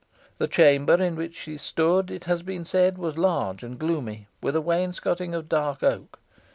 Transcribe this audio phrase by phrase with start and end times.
[0.39, 4.55] The chamber in which she stood, it has been said, was large and gloomy, with
[4.55, 6.17] a wainscoting of dark oak.